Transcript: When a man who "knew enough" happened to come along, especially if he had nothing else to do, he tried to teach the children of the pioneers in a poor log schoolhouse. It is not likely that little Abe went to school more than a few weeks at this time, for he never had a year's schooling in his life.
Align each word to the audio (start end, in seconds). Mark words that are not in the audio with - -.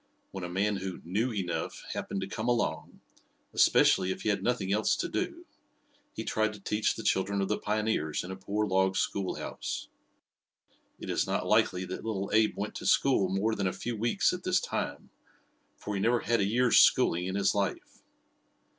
When 0.31 0.43
a 0.43 0.49
man 0.49 0.77
who 0.77 0.99
"knew 1.05 1.31
enough" 1.31 1.83
happened 1.93 2.21
to 2.21 2.27
come 2.27 2.47
along, 2.47 3.01
especially 3.53 4.09
if 4.11 4.23
he 4.23 4.29
had 4.29 4.41
nothing 4.41 4.73
else 4.73 4.95
to 4.95 5.07
do, 5.07 5.45
he 6.11 6.23
tried 6.23 6.53
to 6.53 6.59
teach 6.59 6.95
the 6.95 7.03
children 7.03 7.39
of 7.39 7.49
the 7.49 7.59
pioneers 7.59 8.23
in 8.23 8.31
a 8.31 8.35
poor 8.35 8.65
log 8.65 8.95
schoolhouse. 8.95 9.89
It 10.99 11.11
is 11.11 11.27
not 11.27 11.45
likely 11.45 11.85
that 11.85 12.03
little 12.03 12.31
Abe 12.33 12.57
went 12.57 12.73
to 12.77 12.85
school 12.87 13.29
more 13.29 13.53
than 13.53 13.67
a 13.67 13.73
few 13.73 13.95
weeks 13.95 14.33
at 14.33 14.41
this 14.41 14.59
time, 14.59 15.11
for 15.77 15.93
he 15.93 16.01
never 16.01 16.21
had 16.21 16.39
a 16.39 16.45
year's 16.47 16.79
schooling 16.79 17.27
in 17.27 17.35
his 17.35 17.53
life. 17.53 18.01